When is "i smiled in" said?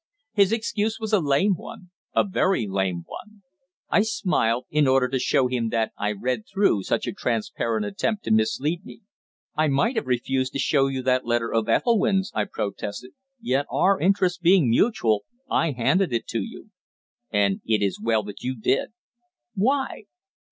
3.91-4.87